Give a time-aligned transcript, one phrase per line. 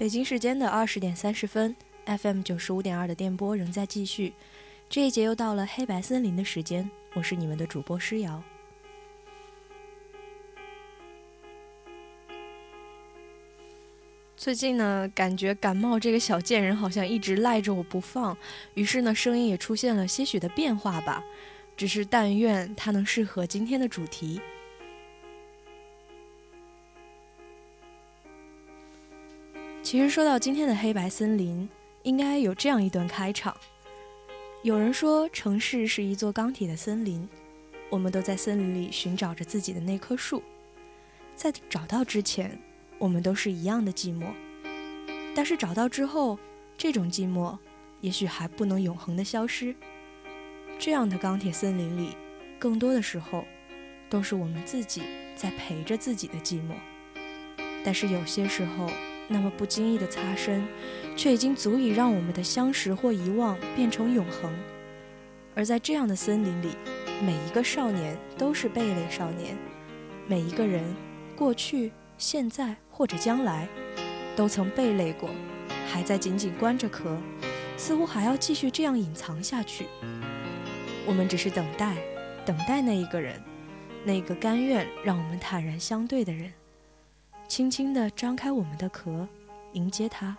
[0.00, 4.32] 北京时间的二十点三十分，FM 九十五点二的电波仍在继续。
[4.88, 8.42] 这一节又到了黑白森林的时间，我是你们的主播诗瑶。
[14.38, 18.34] 最近呢，感觉感冒这个小贱人好像一直赖着我不放，
[18.72, 21.22] 于是呢，声音也出现了些许的变化吧。
[21.76, 24.40] 只是但愿它能适合今天的主题。
[29.90, 31.68] 其实说到今天的黑白森林，
[32.04, 33.56] 应该有这样一段开场。
[34.62, 37.28] 有人说，城市是一座钢铁的森林，
[37.88, 40.44] 我们都在森林里寻找着自己的那棵树，
[41.34, 42.56] 在找到之前，
[42.98, 44.26] 我们都是一样的寂寞。
[45.34, 46.38] 但是找到之后，
[46.78, 47.58] 这种寂寞
[48.00, 49.74] 也许还不能永恒的消失。
[50.78, 52.16] 这样的钢铁森林里，
[52.60, 53.44] 更多的时候，
[54.08, 55.02] 都是我们自己
[55.34, 56.74] 在陪着自己的寂寞。
[57.82, 58.88] 但是有些时候，
[59.32, 60.66] 那么不经意的擦身，
[61.16, 64.52] 却已经足以让我们的相识或遗忘变成永恒。
[65.54, 66.70] 而在这样的森林里，
[67.24, 69.56] 每一个少年都是贝类少年，
[70.26, 70.82] 每一个人，
[71.36, 73.68] 过去、现在或者将来，
[74.34, 75.30] 都曾贝类过，
[75.88, 77.16] 还在紧紧关着壳，
[77.76, 79.86] 似乎还要继续这样隐藏下去。
[81.06, 81.96] 我们只是等待，
[82.44, 83.40] 等待那一个人，
[84.04, 86.52] 那个甘愿让我们坦然相对的人。
[87.50, 89.26] 轻轻地张开我们的壳，
[89.72, 90.36] 迎接它，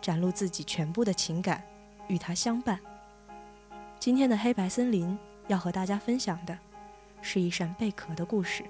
[0.00, 1.60] 展露自己全部的情感，
[2.06, 2.78] 与它相伴。
[3.98, 6.56] 今天的黑白森林要和大家分享的，
[7.20, 8.64] 是一扇贝壳的故事。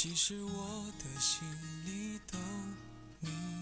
[0.00, 1.42] 其实我的心
[1.84, 2.38] 里都
[3.18, 3.57] 明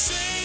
[0.00, 0.39] say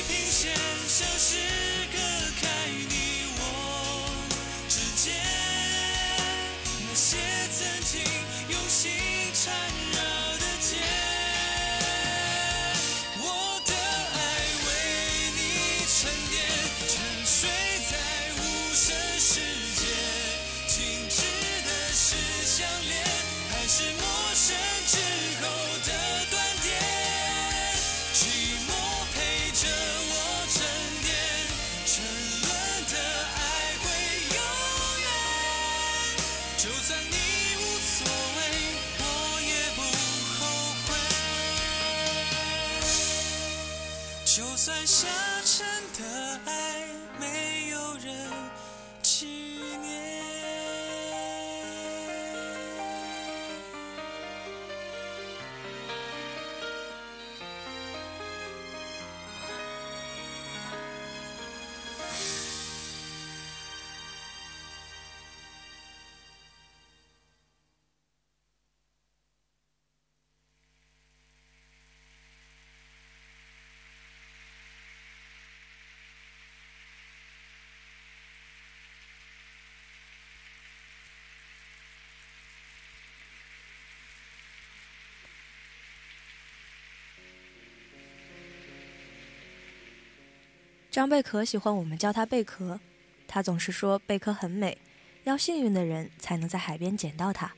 [90.96, 92.80] 张贝壳喜欢我们叫她贝壳，
[93.28, 94.78] 他总是说贝壳很美，
[95.26, 97.54] 要幸运的人才能在海边捡到它。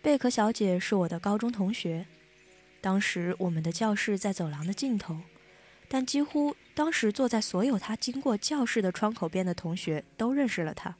[0.00, 2.06] 贝壳小姐是我的高中同学，
[2.80, 5.16] 当时我们的教室在走廊的尽头，
[5.88, 10.94] 但几乎当时坐在所有她经过教室的窗口边的同学都认识了她。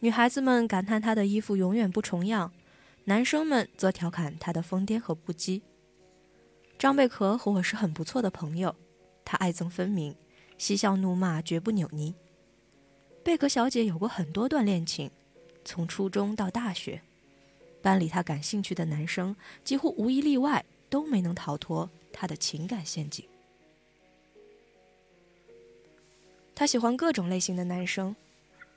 [0.00, 2.50] 女孩子们感叹她的衣服永远不重样，
[3.04, 5.60] 男生们则调侃她的疯癫和不羁。
[6.78, 8.74] 张贝壳和我是很不错的朋友。
[9.26, 10.14] 他爱憎分明，
[10.56, 12.14] 嬉笑怒骂，绝不扭捏。
[13.24, 15.10] 贝壳小姐有过很多段恋情，
[15.64, 17.02] 从初中到大学，
[17.82, 23.26] 班里她感兴趣的男生几乎无一例外都没能逃脱她的情感陷阱。
[26.54, 28.14] 她喜欢各种类型的男生，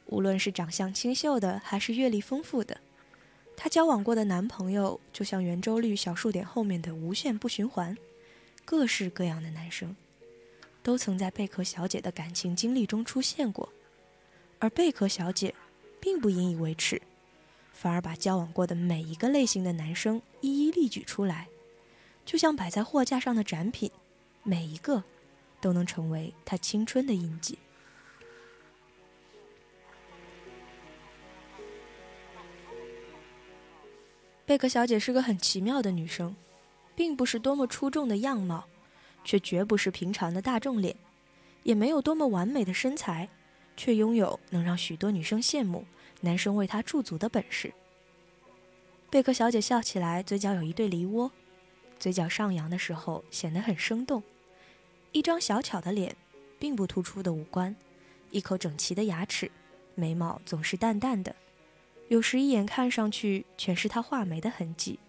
[0.08, 2.82] 无论是长相清秀的还是阅历丰富的。
[3.56, 7.96] 她交往过的男朋友就像圆周率小数点后面的无限不循环，
[8.66, 9.96] 各式各样的男生。
[10.82, 13.70] 都曾在贝壳小姐的感情经历中出现过，
[14.60, 15.54] 而贝壳小姐
[16.00, 17.02] 并不引以为耻，
[17.74, 21.48] 反而把交往过的每一个类型的男生一一例举出来，
[22.26, 23.92] 就像摆在货架上的展品，
[24.44, 25.04] 每一个
[25.60, 27.60] 都能成为她青春的印记。
[34.46, 36.36] 贝壳小姐是个很奇妙的女生，
[36.96, 38.66] 并不是多么出众的样貌。
[39.24, 40.96] 却绝不是平常的大众脸，
[41.64, 43.30] 也没有多么完美的身材，
[43.78, 45.86] 却拥有能让许多女生羡慕、
[46.22, 47.74] 男生为她驻足的本事。
[49.10, 51.32] 贝克小姐笑起来，嘴角有一对梨窝，
[51.98, 54.22] 嘴角上扬的时候显得很生动。
[55.12, 56.16] 一张小巧的脸，
[56.60, 57.76] 并不突出的五官，
[58.30, 59.50] 一口整齐的牙齿，
[59.96, 61.36] 眉毛总是淡淡的，
[62.10, 65.00] 有时一眼看上去全是她画眉的痕迹。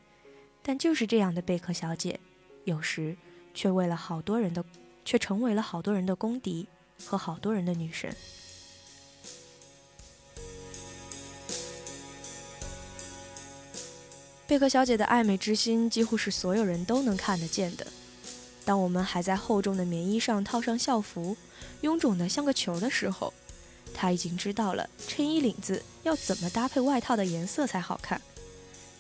[0.63, 2.19] 但就是这样的贝克小姐，
[2.65, 3.17] 有时
[3.55, 4.65] 却为了好多人的，
[5.05, 6.67] 却成为了好多人的公敌
[7.05, 8.15] 和好多人的女神。
[14.47, 17.87] 贝壳小姐的爱美之心，几乎是所有人都能看得见的。
[18.65, 21.37] 当我们还在厚重的棉衣上套上校服，
[21.83, 23.33] 臃肿的像个球的时候，
[23.95, 28.21] 她已经知道了衬衣领子要怎么搭配外套的颜色才好看。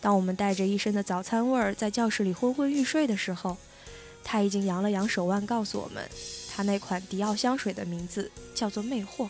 [0.00, 3.56] 当我们带着一身的早餐味儿在教室里昏昏欲睡的时候，
[4.32, 6.08] 他已经扬了扬手腕，告诉我们，
[6.48, 9.28] 他那款迪奥香水的名字叫做“魅惑”。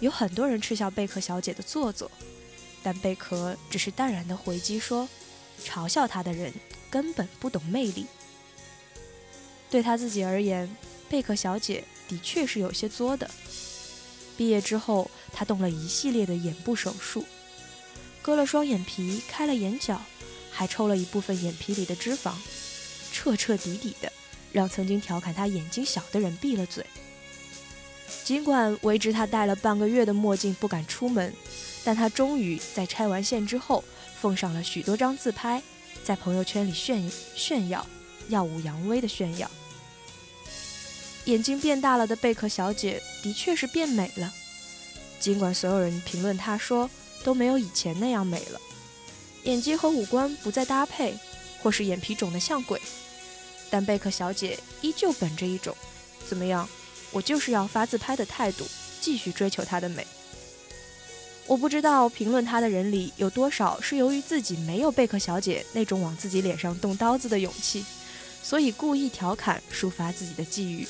[0.00, 2.10] 有很多人嗤笑贝壳小姐的做作。
[2.82, 5.08] 但贝壳只是淡然的回击说
[5.64, 6.52] ：“嘲笑她的人
[6.90, 8.04] 根本不懂魅力。”
[9.70, 10.76] 对他自己而言，
[11.08, 13.30] 贝壳小姐的确是有些作的。
[14.36, 17.24] 毕业之后，她动了一系列的眼部手术，
[18.20, 20.02] 割了双眼皮，开了眼角，
[20.50, 22.34] 还抽了一部分眼皮里的脂肪，
[23.14, 24.12] 彻彻底底的
[24.50, 26.84] 让曾经调侃她眼睛小的人闭了嘴。
[28.24, 31.32] 尽管为之她戴了半个月的墨镜不敢出门。
[31.86, 33.84] 但他终于在拆完线之后，
[34.18, 35.62] 奉上了许多张自拍，
[36.02, 37.06] 在朋友圈里炫
[37.36, 37.86] 炫耀，
[38.30, 39.50] 耀武扬威的炫耀。
[41.26, 44.32] 眼睛变大了的贝壳小姐的确是变美了，
[45.20, 46.88] 尽管所有人评论她说
[47.22, 48.58] 都没有以前那样美了，
[49.42, 51.14] 眼睛和五官不再搭配，
[51.62, 52.80] 或是眼皮肿得像鬼，
[53.70, 55.76] 但贝壳小姐依旧本着一种
[56.28, 56.68] “怎么样，
[57.10, 58.66] 我就是要发自拍”的态度，
[59.00, 60.06] 继续追求她的美。
[61.46, 67.84] 我不知道评论她的人里有多少是由于自己没有贝壳小姐那种往自己脸上动刀子的勇气，
[68.42, 70.86] 所以故意调侃抒发自己的际遇。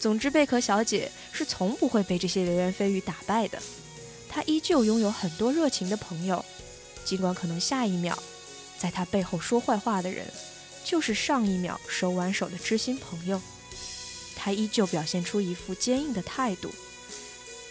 [0.00, 3.62] 总之，贝壳小姐是从不会被这些流言蜚语打败的。
[4.28, 6.44] 她依旧拥有很多热情的朋友，
[7.04, 8.20] 尽管可能下一秒
[8.78, 10.26] 在她背后说坏话的人，
[10.84, 13.40] 就是上一秒手挽手的知心朋友。
[14.36, 16.70] 他依旧表现出一副坚硬的态度，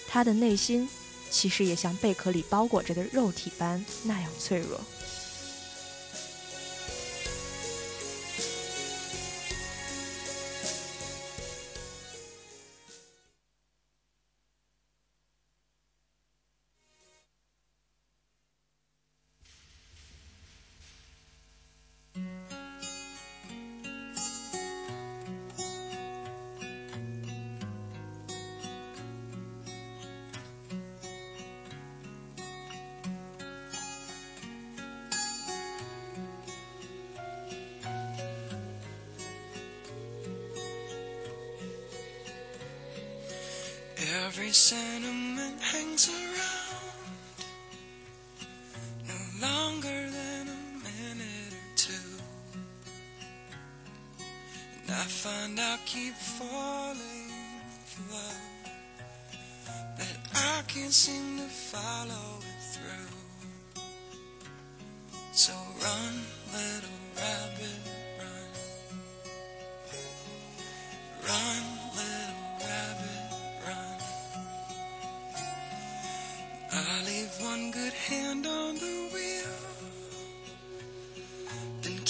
[0.07, 0.89] 他的内心。
[1.31, 4.81] 其实也像贝壳里包裹着的肉体般那样脆弱。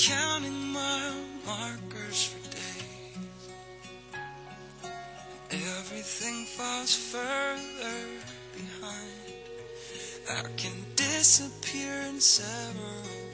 [0.08, 3.50] Counting mile markers for days.
[5.51, 8.00] Everything falls further
[8.56, 9.34] behind.
[10.29, 13.28] I can disappear in several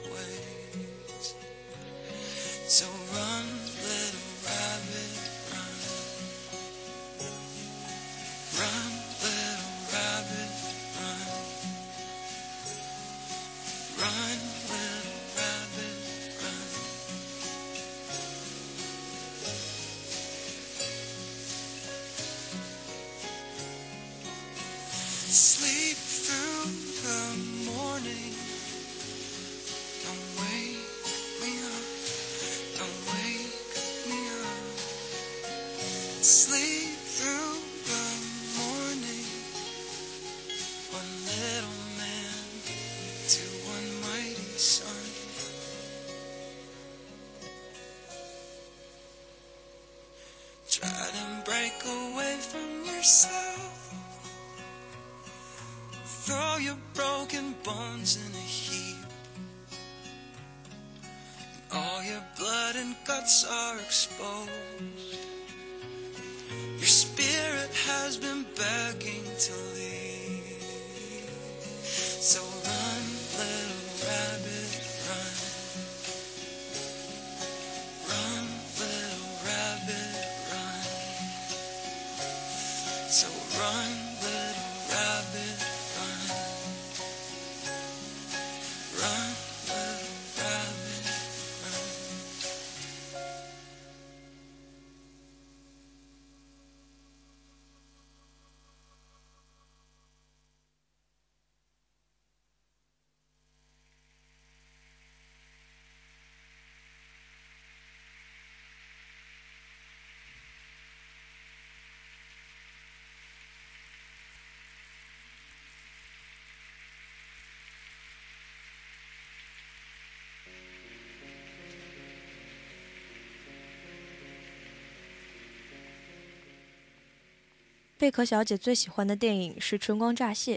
[128.06, 130.56] 贝壳小姐最喜欢的电影是《春光乍泄》，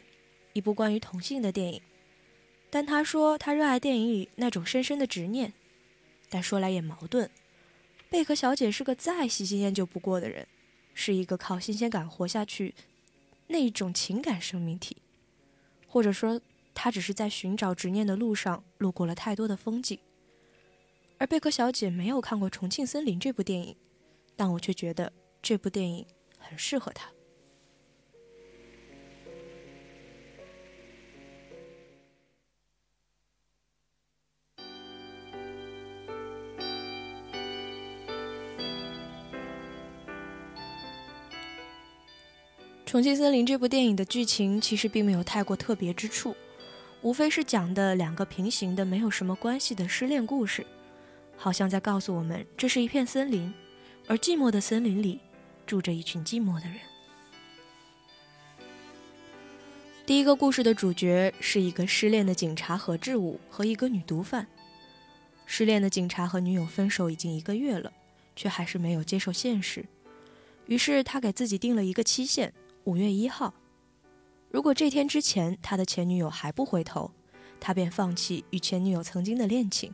[0.54, 1.82] 一部关于同性的电影。
[2.70, 5.52] 但她说她热爱电影里那种深深的执念。
[6.30, 7.28] 但说来也矛盾，
[8.08, 10.48] 贝壳小姐是个再喜新厌旧不过的人，
[10.94, 12.76] 是一个靠新鲜感活下去
[13.48, 14.98] 那一种情感生命体，
[15.88, 16.40] 或者说
[16.76, 19.98] 她只是在寻找执念的路上路过了太多的风景。
[21.18, 23.76] 而贝壳小姐没有看过《重庆森林》这部电影，
[24.36, 26.06] 但我却觉得这部电影
[26.38, 27.10] 很适合她。
[42.90, 46.36] 《重庆森林》这部电影的剧情其实并没有太过特别之处，
[47.04, 50.66] 无非是讲的两个平行的没有什么关系的失恋故事，
[51.38, 53.54] 好像在告诉我们这是一片森林，
[54.08, 55.20] 而寂寞的森林里
[55.68, 56.78] 住着一群寂寞的人。
[60.08, 64.48] 第一个故事的主角是一个失恋的警察何志武和一个女毒贩。
[65.46, 67.94] 失恋的警察和女友分手已经一个月了，
[68.36, 69.86] 却还是没有接受现实，
[70.66, 72.52] 于是他给自己定了一个期限。
[72.86, 73.54] 五月一号，
[74.50, 77.12] 如果这天之前他的前女友还不回头，
[77.60, 79.94] 他便放弃与前女友曾经的恋情。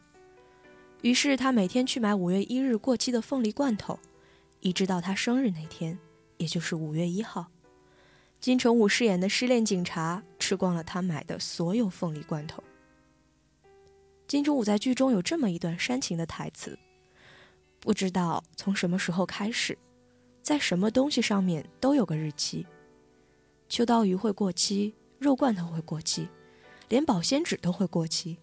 [1.01, 3.99] 于是他每天去买五月一日过期的凤梨罐头，
[4.61, 5.97] 一直到他生日那天，
[6.37, 7.47] 也就是五月一号，
[8.39, 12.63] 金城武饰演的失恋警察吃光了他买的所有凤梨罐头。
[14.27, 16.77] 金城武在剧中有这么一段煽情的台词：
[17.79, 19.77] 不知道从什么时候开始，
[20.41, 22.65] 在什么东西上面都有个日期。
[23.67, 26.29] 秋刀鱼会过期，肉罐头会过期，
[26.87, 28.37] 连保鲜纸都会过期。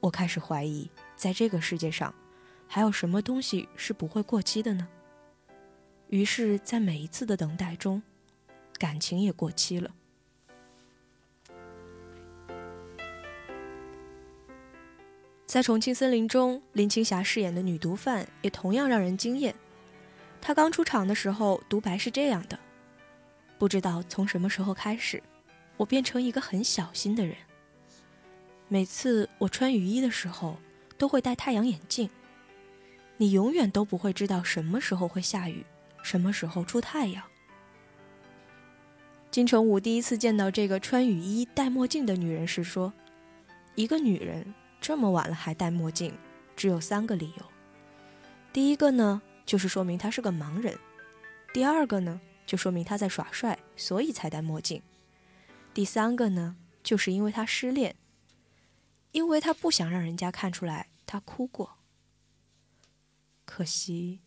[0.00, 2.12] 我开始怀疑，在这个世界上，
[2.66, 4.88] 还有什么东西是不会过期的呢？
[6.08, 8.02] 于是，在每一次的等待中，
[8.76, 9.94] 感情也过期了。
[15.46, 19.54] 在《重庆森林》中，林青霞饰演的女毒贩也同样让人惊艳。
[20.40, 22.58] 她刚出场的时候，独白是这样的。
[23.60, 25.22] 不知道从什么时候开始，
[25.76, 27.36] 我变成一个很小心的人。
[28.68, 30.56] 每次我穿雨衣的时候，
[30.96, 32.08] 都会戴太阳眼镜。
[33.18, 35.62] 你永远都不会知道什么时候会下雨，
[36.02, 37.22] 什么时候出太阳。
[39.30, 42.90] 金城武第一次见到这个穿雨衣、戴墨镜的女人时说
[43.76, 46.14] ：“一个女人这么晚了还戴墨镜，
[46.56, 47.44] 只有三个理由。
[48.54, 50.74] 第一个呢，就是说明她是个盲人；
[51.52, 52.18] 第二个呢，
[52.50, 54.82] 就说明他在耍帅，所以才戴墨镜。
[55.72, 57.94] 第三个呢，就是因为他失恋，
[59.12, 61.76] 因为他不想让人家看出来他哭过。
[63.44, 64.18] 可惜，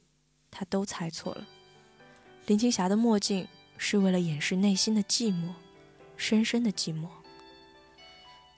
[0.50, 1.46] 他都猜错了。
[2.46, 3.46] 林青霞的墨镜
[3.78, 5.56] 是为了掩饰内心的寂寞，
[6.16, 7.10] 深深的寂寞。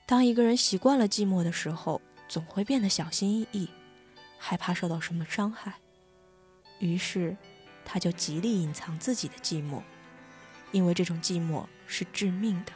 [0.05, 3.67] 当一个人习惯了寂寞的时候，总会变得小心翼翼，
[4.37, 5.73] 害怕受到什么伤害。
[6.77, 7.35] 于是。
[7.85, 9.81] 他就极力隐藏自己的寂寞，
[10.71, 12.73] 因为这种寂寞是致命的。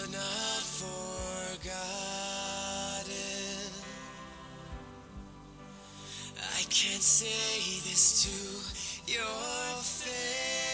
[0.00, 1.62] but not forgotten.
[6.36, 9.24] I can't say this to your
[9.82, 10.67] face.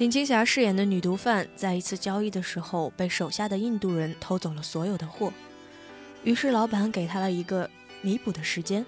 [0.00, 5.30] 林青霞饰演的女毒贩在一次交易的时候，被手下的印度人偷走了所有的货，
[6.24, 7.68] 于是老板给她了一个
[8.00, 8.86] 弥补的时间，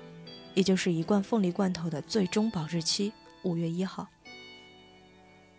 [0.55, 4.09] 也就是一罐凤梨罐头的最终保质期五月一号。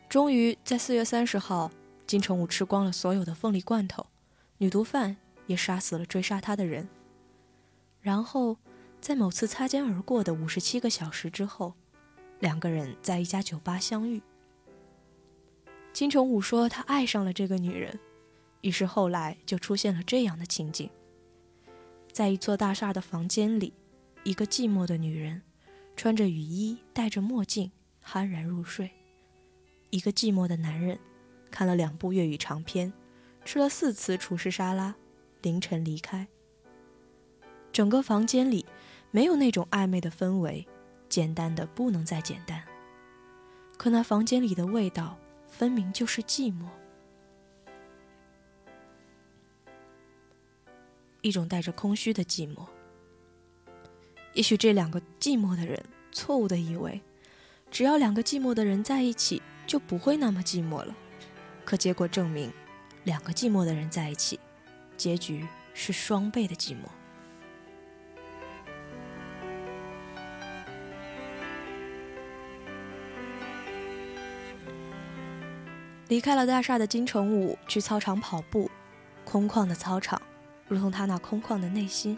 [0.10, 1.70] 终于在四月三十号，
[2.08, 4.08] 金城武吃光了所有的凤梨罐头，
[4.58, 6.90] 女毒贩也杀死了追杀他的人。
[8.02, 8.58] 然后，
[9.00, 11.76] 在某次擦肩而过的五十七个小时之后，
[12.40, 14.20] 两个人在一家酒吧相遇。
[15.94, 18.00] 金城武说他爱上了这个女人，
[18.62, 20.90] 于是后来就出现了这样的情景：
[22.12, 23.72] 在一座大厦的房间里，
[24.24, 25.44] 一个寂寞的女人
[25.96, 27.72] 穿着雨衣，戴着墨镜，
[28.04, 28.90] 酣然入睡；
[29.92, 30.98] 一个寂寞的男人
[31.52, 32.92] 看了两部粤语长片，
[33.46, 34.96] 吃了四次厨师沙拉，
[35.44, 36.28] 凌晨离开。
[37.72, 38.66] 整个房间里
[39.12, 40.68] 没有那种暧昧的氛围，
[41.08, 42.64] 简单的不能再简单。
[43.78, 45.20] 可那房间里的味道。
[45.64, 46.66] 分明就是寂寞，
[51.22, 52.68] 一种带着空虚的寂寞。
[54.34, 57.02] 也许这两个寂寞的人错误的以为，
[57.72, 60.94] 只要两个寂寞的人在一起，就不会那么寂寞了。
[61.64, 62.52] 可结果证明，
[63.06, 64.38] 两个寂寞的人在一起，
[64.98, 66.90] 结局是双倍的寂寞。
[76.14, 78.70] 离开了大厦的金城武去操场跑步，
[79.26, 80.22] 空旷的操场，
[80.68, 82.16] 如同他那空旷的内心。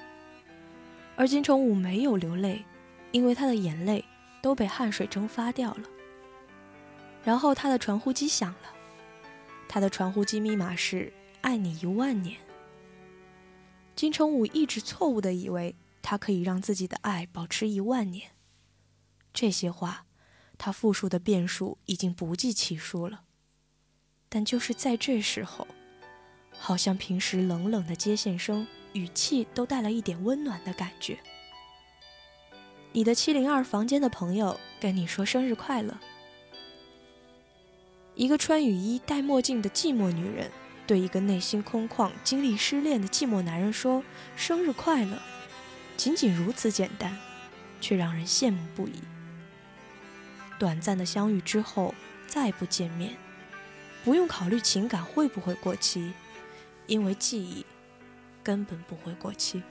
[1.15, 2.65] 而金城武没有流泪，
[3.13, 4.03] 因为他的眼泪
[4.41, 5.83] 都被汗水蒸发掉了。
[7.23, 8.73] 然后他的传呼机响了，
[9.69, 12.37] 他的传呼机密码是“爱你一万年”。
[13.95, 18.31] 金城武一直错误的以为他可以让自己的爱保持一万年。
[19.33, 20.05] 这些话，
[20.57, 23.21] 他复述的遍数已经不计其数了。
[24.29, 25.67] 但就是在这时候，
[26.57, 31.17] 好像平时冷冷的接线生语气都带了一点温暖的感觉。
[32.91, 35.97] 你的七零二房间的朋友跟你说生日快乐。
[38.15, 40.49] 一个穿雨衣、戴墨镜的寂寞女人，
[40.87, 44.01] 对一个内心空旷、经历失恋的寂寞男人说
[44.37, 45.21] 生日快乐，
[45.97, 47.17] 仅仅如此简单，
[47.81, 49.01] 却让人羡慕不已。
[50.57, 51.93] 短暂的相遇之后，
[52.25, 53.17] 再不见面。
[54.05, 56.13] 不用考虑情感会不会过期，
[56.85, 57.65] 因为记忆
[58.43, 59.63] 根本不会过期。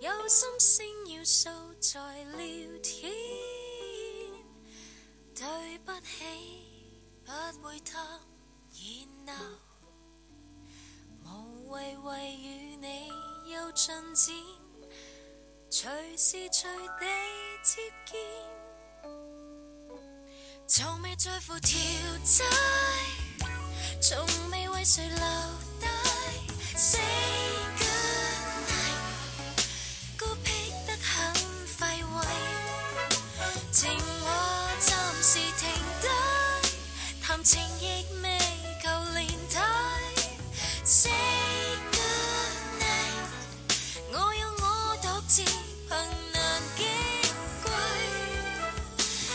[0.00, 1.48] 有心声要诉
[1.80, 1.98] 在
[2.36, 3.33] 聊天。
[6.04, 6.24] 起，
[7.24, 7.32] 不
[7.66, 7.98] 会太
[8.72, 9.32] 热闹，
[11.24, 13.08] 无谓为与你
[13.50, 14.34] 有进展，
[15.70, 17.06] 随时随地
[17.62, 18.20] 接见，
[20.66, 21.78] 从未在乎条
[22.22, 22.44] 仔，
[24.00, 25.16] 从未为谁留
[25.80, 25.86] 低。
[37.44, 38.38] 情亦未
[38.82, 39.60] 求连带
[40.82, 41.12] ，Say
[41.92, 43.28] goodnight，
[44.12, 45.90] 我有我独自凭
[46.32, 46.84] 难击
[47.62, 47.70] 归，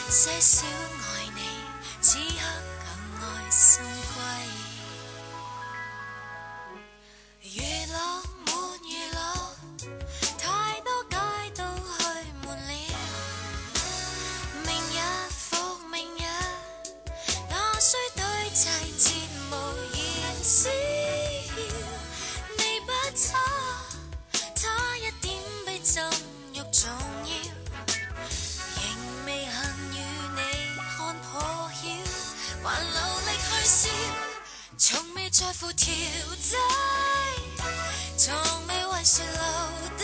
[0.10, 1.39] 些少爱你，
[2.02, 2.24] 此刻
[2.82, 2.88] 更
[3.22, 3.84] 爱心
[4.15, 4.17] 归，
[35.39, 35.89] 在乎条
[36.41, 36.58] 仔，
[38.17, 38.36] 从
[38.67, 39.39] 未为谁留
[39.97, 40.04] 低。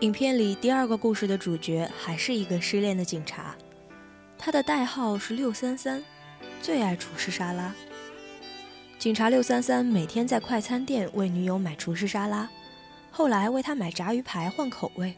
[0.00, 3.56] 影片里第二个故事的主角还是一个失恋的警察，
[4.38, 6.04] 他的代号是六三三，
[6.62, 7.74] 最爱厨师沙拉。
[8.96, 12.48] 警察六三三每天在快餐店为女友买厨师沙拉，
[13.10, 15.12] 后来为她买炸鱼排换口味。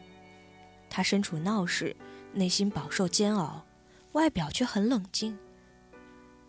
[0.89, 1.95] 他身处闹市，
[2.33, 3.63] 内心饱受煎熬，
[4.13, 5.37] 外表却很冷静，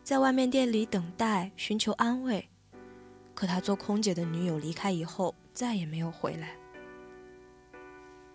[0.03, 2.49] 在外面店里等待寻求安慰。
[3.35, 6.57] 可他做空姐的女友离开以后，再也没有回来。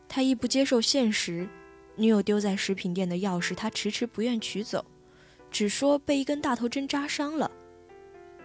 [0.09, 1.47] 他亦不接受现实，
[1.95, 4.83] 女友丢在食品店的钥匙，他迟迟不愿取走，
[5.51, 7.51] 只说被一根大头针扎伤了。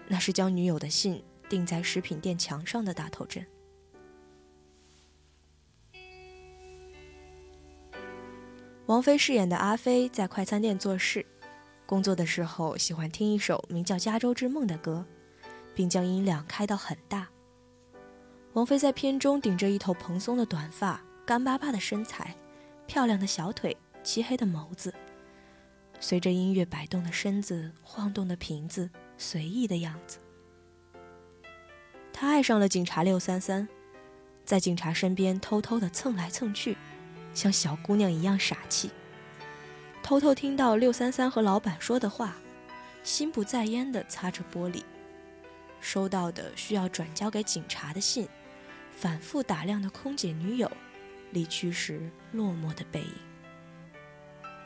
[0.09, 3.47] 那是将女友的信钉在食品店墙上的大头针。
[8.87, 11.25] 王菲饰演的阿飞在快餐店做事，
[11.87, 15.07] 工作的时候喜欢听一首名叫《加州之梦》的歌，
[15.75, 17.29] 并将音量开到很大。
[18.53, 21.01] 王菲在片中顶着一头蓬松的短发。
[21.25, 22.35] 干巴巴的身材，
[22.87, 24.93] 漂亮的小腿，漆黑的眸子，
[26.01, 30.19] 随着音乐摆动的身子，晃动的瓶子，随意的样子。
[32.13, 33.69] 他爱上了警察六三三，
[34.45, 36.77] 在警察身边偷偷的蹭来蹭去，
[37.33, 38.91] 像小姑娘一样傻气。
[40.03, 42.37] 偷偷听到六三三和老板说的话，
[43.05, 44.83] 心不在焉的擦着玻璃，
[45.81, 48.29] 收到的需要转交给警察的信，
[48.91, 50.69] 反复打量的空姐女友。
[51.33, 53.15] 离去时落寞的背影，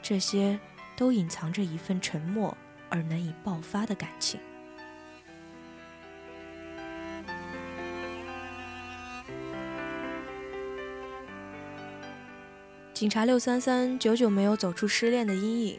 [0.02, 0.59] 这些
[0.96, 2.57] 都隐藏着一份沉默
[2.90, 4.38] 而难以爆发的感情。
[12.92, 15.79] 警察六三三久久没有走出失恋的阴影，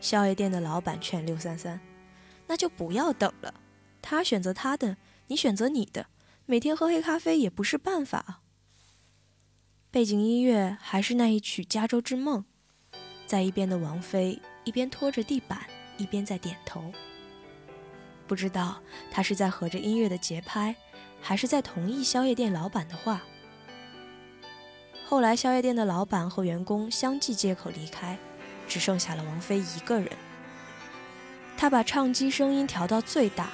[0.00, 1.80] 宵夜店的老板劝六三三
[2.48, 3.54] ：“那就不要等了，
[4.02, 4.96] 他选择他的，
[5.28, 6.06] 你选择你的，
[6.46, 8.40] 每天喝黑咖啡也不是办法啊。”
[9.90, 12.44] 背景音乐还是那一曲《加州之梦》，
[13.26, 15.66] 在一边的王菲一边拖着地板，
[15.96, 16.92] 一边在点头。
[18.26, 20.76] 不知道她是在合着音乐的节拍，
[21.22, 23.22] 还是在同意宵夜店老板的话。
[25.06, 28.18] 后来，宵夜店的老板和员工相继借口离开，
[28.68, 30.12] 只剩下了王菲一个人。
[31.56, 33.48] 她把唱机声音调到最大，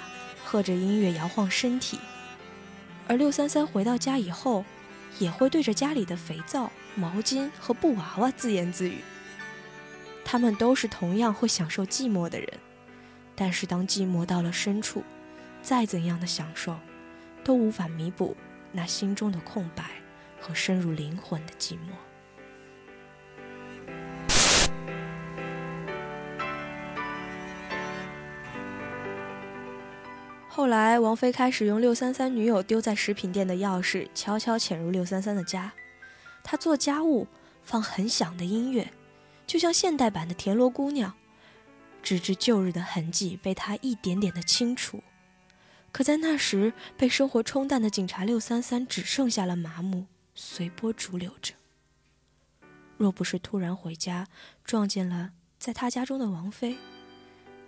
[0.44, 2.00] 和着音乐摇晃身体。
[3.06, 4.64] 而六三三回到家以后。
[5.18, 8.98] 也会对着家里的肥皂、毛巾和布娃娃自言自语。
[10.24, 12.48] 他们都是同样会享受寂寞的人，
[13.34, 15.04] 但是当寂寞到了深处，
[15.62, 16.76] 再怎样的享受，
[17.44, 18.36] 都无法弥补
[18.72, 19.84] 那心中的空白
[20.40, 22.03] 和深入灵魂的寂寞。
[30.56, 35.72] 后来，王菲开始用六三三女友丢在食品店的钥匙，悄悄潜入六三三的家。
[36.44, 37.26] 她做家务，
[37.64, 38.88] 放很响的音乐，
[39.48, 41.12] 就像现代版的田螺姑娘。
[42.04, 45.02] 直至旧日的痕迹被她一点点的清除。
[45.90, 51.54] 可在那时，被生活冲淡的警察六三三只剩下了麻木，随波逐流着。
[52.96, 54.28] 若不是突然回家
[54.62, 56.78] 撞见了在他家中的王菲，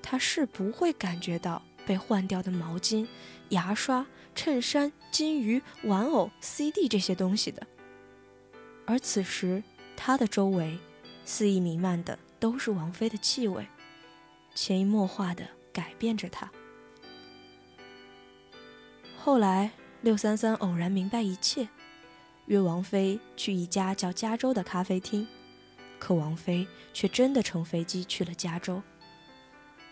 [0.01, 1.61] 他是不会感觉到。
[1.87, 3.07] 被换掉的毛巾、
[3.51, 7.65] 牙刷、衬衫、金鱼、玩偶、CD 这些东西的，
[8.85, 9.63] 而此时
[9.97, 10.77] 他的周围
[11.25, 13.67] 肆意弥漫的都是王菲的气味，
[14.55, 16.51] 潜移默化的改变着他。
[19.17, 19.71] 后来
[20.03, 21.69] 六三三偶然明白一切，
[22.47, 25.27] 约王菲去一家叫加州的咖啡厅，
[25.99, 28.83] 可王菲却真的乘飞机去了加州，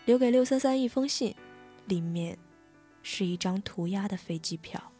[0.05, 1.33] 留给六三三一封信。
[1.87, 2.37] 里面
[3.01, 4.94] 是一张涂鸦的飞机票。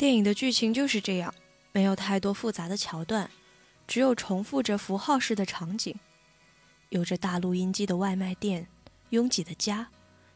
[0.00, 1.34] 电影的剧情就是这样，
[1.72, 3.30] 没有太多复杂的桥段，
[3.86, 5.94] 只有重复着符号式的场景，
[6.88, 8.66] 有着大录音机的外卖店，
[9.10, 9.86] 拥挤的家，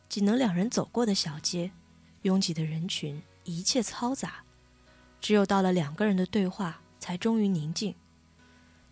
[0.06, 1.70] 仅能两人走过的小街，
[2.24, 4.44] 拥挤的人群，一切嘈杂，
[5.18, 7.94] 只有到了两个人的对话，才终于宁静。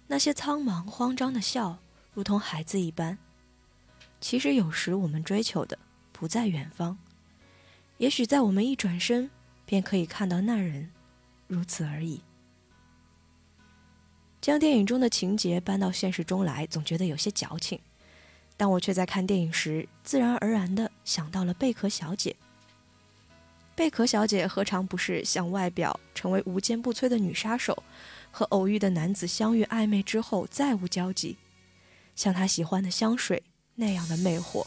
[0.06, 1.76] 那些苍茫慌张的笑，
[2.14, 3.18] 如同孩子一般。
[4.22, 5.78] 其实有时我们追求的
[6.12, 6.96] 不在远方，
[7.98, 9.30] 也许在我们一转身。
[9.64, 10.90] 便可以看到那人，
[11.46, 12.22] 如此而已。
[14.40, 17.78] 将电影中的情节搬到现实中来，总觉得有些矫情，
[18.56, 22.34] 但我却在看电影时，自然而然地想到了贝壳小姐。
[23.74, 27.82] 贝壳小姐何尝不是向外表成为无坚不摧的女杀手，
[28.30, 31.38] 和偶遇的男子相遇暧昧之后再无交集，
[32.14, 33.42] 像她喜欢的香水
[33.76, 34.66] 那样的魅惑。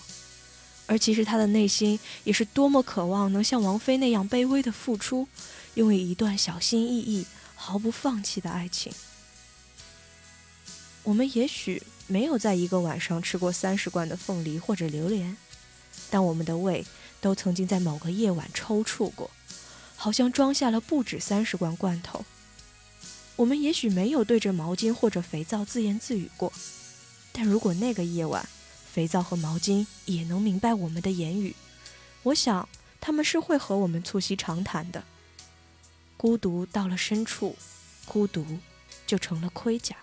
[0.88, 5.28] 而其实他的内心也是多么渴望能像王菲那样卑微的付出，
[5.74, 7.26] 拥有一段小心翼翼、
[7.56, 8.94] 毫不放弃的爱情。
[11.04, 15.36] 我们也许没有在一个晚上吃过三十罐的凤梨或者榴莲，
[16.10, 16.86] 但我们的胃
[17.20, 19.30] 都曾经在某个夜晚抽搐过，
[19.96, 22.26] 好像装下了不止三十罐罐头。
[23.36, 26.54] 我们也许没有对着毛巾或者肥皂自言自语过，
[27.32, 28.48] 但如果那个夜晚，
[28.96, 31.54] 肥皂和毛巾也能明白我们的言语，
[32.24, 32.70] 我想
[33.02, 35.04] 他们是会和我们促膝长谈的。
[36.16, 37.58] 孤独到了深处，
[38.06, 38.46] 孤独
[39.06, 39.98] 就成了盔甲。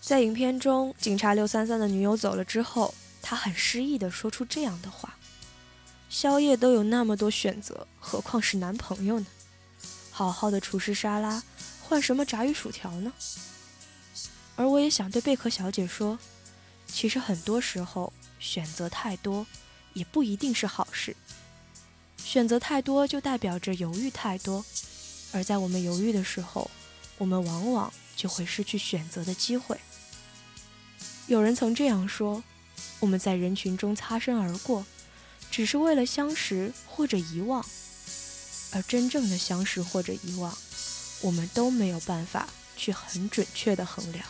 [0.00, 5.18] 在影片中，警察六三三的女友走了之后，他很失意地说出这样的话
[6.08, 9.26] ：“宵夜都有那么多选择，何况是男朋友呢？”
[10.16, 11.42] 好好的厨师沙拉，
[11.82, 13.12] 换什么炸鱼薯条呢？
[14.56, 16.18] 而我也想对贝壳小姐说，
[16.86, 19.46] 其实很多时候选择太多，
[19.92, 21.14] 也不一定是好事。
[22.16, 24.64] 选择太多就代表着犹豫太多，
[25.32, 26.70] 而在我们犹豫的时候，
[27.18, 29.78] 我们往往就会失去选择的机会。
[31.26, 32.42] 有人曾这样说：
[33.00, 34.86] 我们在人群中擦身而过，
[35.50, 37.62] 只是为了相识或者遗忘。
[38.76, 40.54] 而真正的相识或者遗忘，
[41.22, 42.46] 我们都没有办法
[42.76, 44.22] 去很准确的衡量。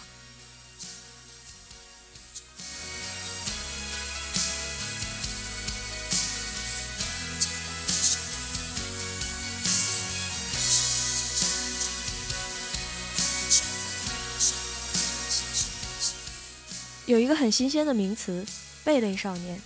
[17.07, 18.47] 有一个很新鲜的名词
[18.85, 19.61] “贝类少年”，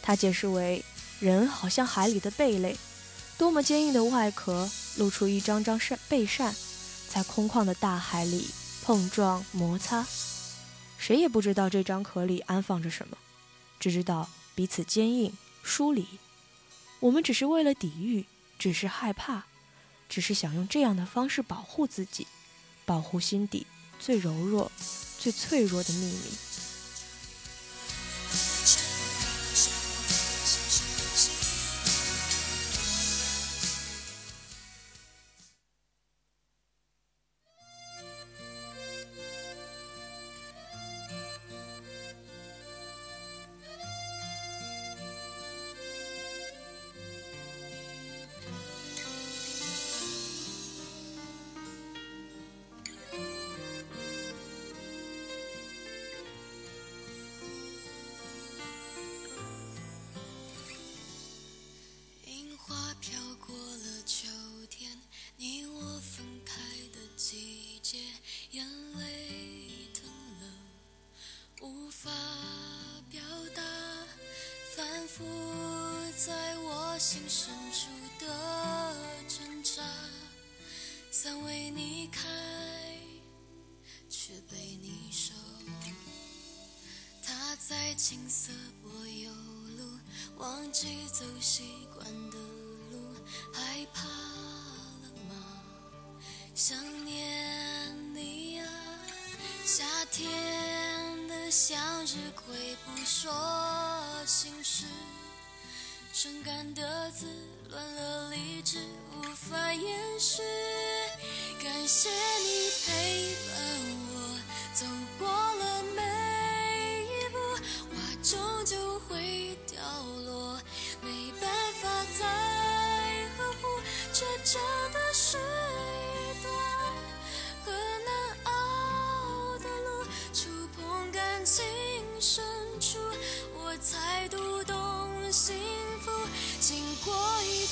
[0.00, 0.82] 它解释为
[1.20, 2.74] 人好像海里的贝类。
[3.38, 6.54] 多么坚硬的外壳，露出一张张扇背扇，
[7.08, 8.48] 在空旷的大海里
[8.82, 10.06] 碰撞摩擦。
[10.98, 13.16] 谁也不知道这张壳里安放着什么，
[13.80, 16.06] 只知道彼此坚硬疏离。
[17.00, 18.26] 我们只是为了抵御，
[18.58, 19.46] 只是害怕，
[20.08, 22.28] 只是想用这样的方式保护自己，
[22.84, 23.66] 保护心底
[23.98, 24.70] 最柔弱、
[25.18, 26.61] 最脆弱的秘密。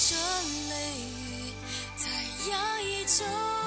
[0.02, 1.52] 这泪雨
[1.94, 2.06] 在
[2.50, 3.59] 压抑着。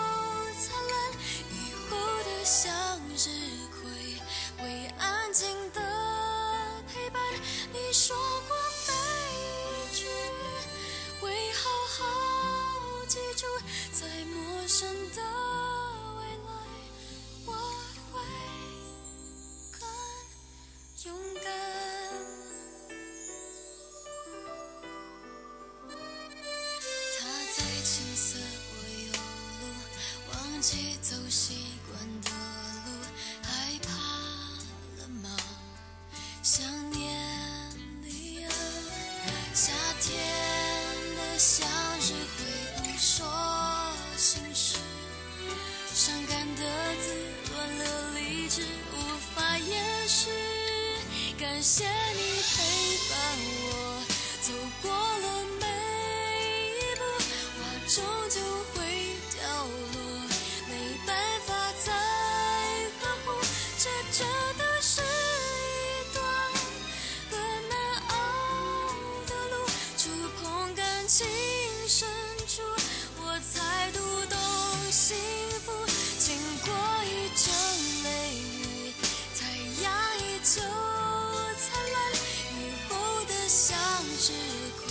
[84.23, 84.87] 向日葵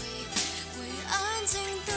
[0.75, 1.92] 会安静的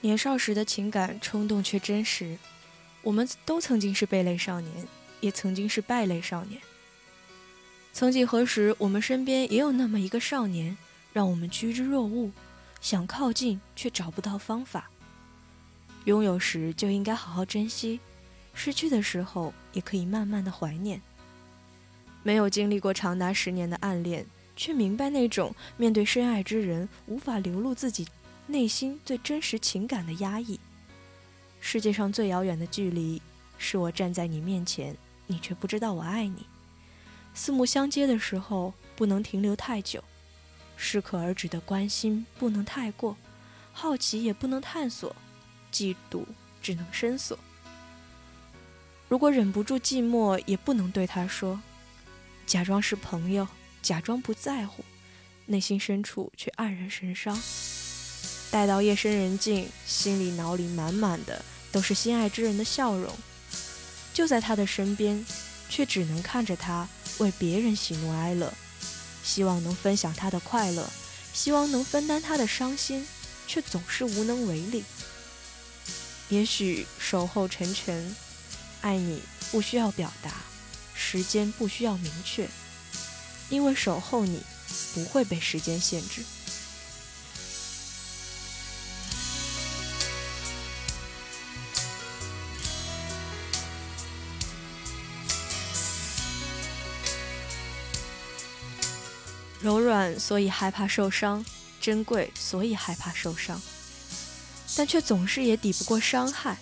[0.00, 2.38] 年少时的情感冲动却真实，
[3.02, 4.86] 我们都曾经是贝类少年，
[5.20, 6.60] 也曾经是败类少年。
[7.92, 10.76] 曾几何时，我们身边也有那么一个少年，
[11.12, 12.30] 让我们趋之若鹜，
[12.80, 14.88] 想靠近却找不到方法。
[16.04, 17.98] 拥有时就应该好好珍惜，
[18.54, 21.02] 失去的时候也可以慢慢的怀念。
[22.22, 24.24] 没有经历过长达十年的暗恋，
[24.54, 28.06] 却明白那种面对深爱之人无法流露自己
[28.50, 30.58] 内心最真实情感的压抑。
[31.60, 33.20] 世界上最遥远的距离，
[33.58, 34.96] 是我站在你面前，
[35.26, 36.46] 你却不知道我爱你。
[37.34, 40.00] 四目相接的时候，不能停留太久；
[40.78, 43.16] 适可而止的关心不能太过，
[43.72, 45.14] 好奇也不能探索，
[45.70, 46.24] 嫉妒
[46.62, 47.38] 只能深锁。
[49.08, 51.60] 如果忍不住寂寞，也不能对他说，
[52.46, 53.46] 假装是朋友，
[53.82, 54.82] 假装不在乎，
[55.46, 57.38] 内心深处却黯然神伤。
[58.50, 63.14] 待到夜深人静，心里脑里满满的都是心爱之人的笑容，
[64.14, 65.24] 就在他的身边，
[65.68, 66.88] 却只能看着他
[67.18, 68.52] 为别人喜怒哀乐，
[69.22, 70.88] 希望能分享他的快乐，
[71.34, 73.06] 希望能分担他的伤心，
[73.46, 74.82] 却总是无能为力。
[76.30, 78.16] 也许守候沉沉，
[78.80, 79.20] 爱你
[79.50, 80.30] 不需要表达，
[80.94, 82.48] 时间不需要明确，
[83.50, 84.42] 因为守候你
[84.94, 86.22] 不会被时间限制。
[99.68, 101.44] 柔软，所以害怕受伤；
[101.78, 103.60] 珍贵，所以害怕受伤。
[104.74, 106.56] 但却总是也抵不过伤害。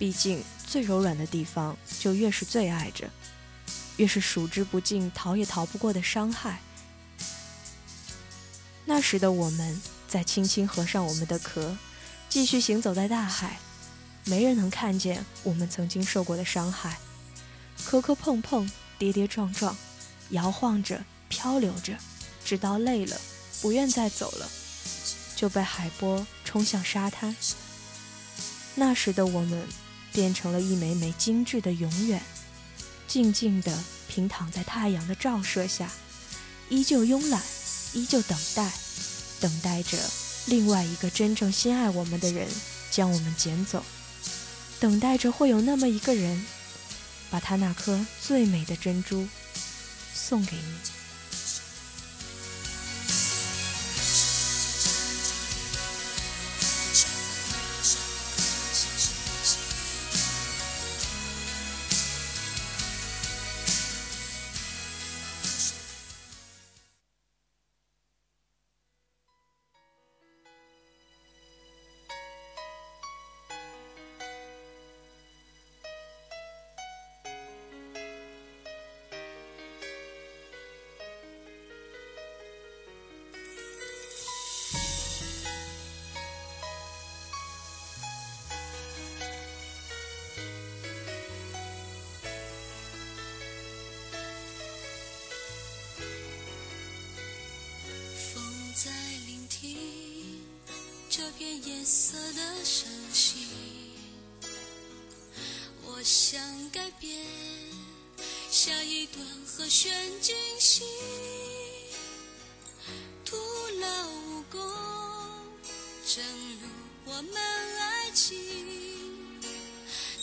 [0.00, 3.08] 毕竟最柔软的地方，就越是最爱着，
[3.98, 6.60] 越是数之不尽、逃也逃不过的伤害。
[8.84, 11.76] 那时的我们，在轻轻合上我们的壳，
[12.28, 13.60] 继续行走在大海，
[14.24, 16.98] 没人能看见我们曾经受过的伤害，
[17.84, 19.76] 磕磕碰碰，跌跌撞撞，
[20.30, 21.94] 摇晃着，漂流着，
[22.48, 23.20] 直到累了，
[23.60, 24.48] 不愿再走了，
[25.36, 27.36] 就被海波冲向沙滩。
[28.74, 29.68] 那时的我们，
[30.14, 32.22] 变成了一枚枚精致的永远，
[33.06, 35.90] 静静地平躺在太阳的照射下，
[36.70, 37.42] 依旧慵懒。
[37.92, 38.72] 依旧等待，
[39.40, 39.98] 等待着
[40.46, 42.48] 另外一个真正心爱我们的人
[42.90, 43.84] 将我们捡走，
[44.80, 46.46] 等待着会有那么一个人，
[47.30, 49.28] 把他那颗最美的珍珠
[50.14, 50.97] 送给你。
[108.98, 110.82] 一段和弦惊喜，
[113.24, 113.36] 徒
[113.80, 114.60] 劳无功。
[116.04, 116.24] 正
[116.60, 116.66] 如
[117.04, 118.36] 我们爱情，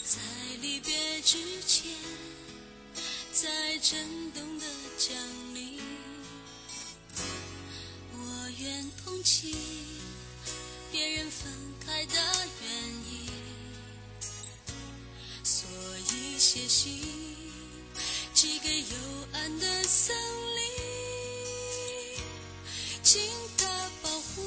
[0.04, 0.18] 在
[0.60, 1.90] 离别之前，
[3.32, 4.66] 在震动的
[4.98, 5.16] 降
[20.06, 20.14] 森
[20.54, 20.62] 林，
[23.02, 23.20] 请
[23.58, 23.66] 他
[24.00, 24.44] 保护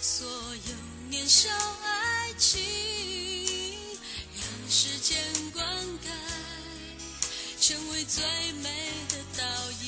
[0.00, 0.72] 所有
[1.10, 1.50] 年少
[1.84, 2.58] 爱情，
[4.34, 5.18] 让时间
[5.52, 5.62] 灌
[5.98, 6.08] 溉，
[7.60, 8.24] 成为最
[8.62, 8.70] 美
[9.10, 9.44] 的倒
[9.82, 9.84] 影。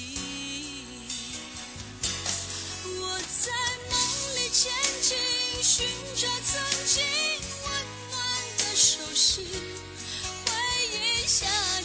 [3.01, 3.51] 我在
[3.91, 3.95] 梦
[4.35, 4.71] 里前
[5.01, 5.17] 进，
[5.63, 7.03] 寻找曾经
[7.63, 7.67] 温
[8.11, 8.21] 暖
[8.59, 9.47] 的手心。
[10.45, 10.53] 回
[10.93, 11.47] 忆下
[11.81, 11.83] 雨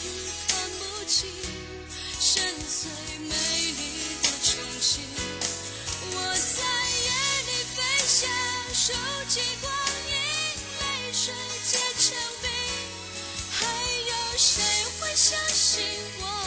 [0.50, 1.30] 看不清，
[2.40, 2.90] 跟随
[3.28, 5.02] 美丽的憧憬，
[6.14, 6.16] 我
[6.56, 6.64] 在
[7.04, 7.12] 夜
[7.48, 7.78] 里飞
[8.08, 8.30] 翔，
[8.74, 8.94] 收
[9.28, 9.70] 集光
[10.08, 10.14] 影，
[10.80, 10.82] 泪
[11.12, 11.34] 水
[11.70, 12.48] 结成冰，
[13.52, 13.66] 还
[14.08, 14.64] 有谁
[15.02, 15.84] 会相信
[16.22, 16.39] 我？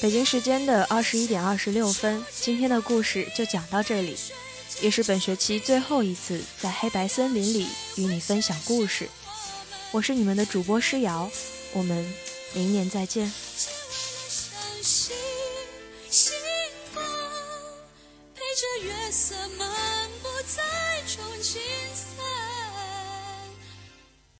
[0.00, 4.16] 北京时间的二十一点二十六分，今天的故事就讲到这里。
[4.80, 9.08] 也是本学期最后一次在黑白森林里与你分享故事。
[9.92, 11.30] 我是你们的主播诗瑶，
[11.72, 12.12] 我们
[12.52, 13.32] 明年再见。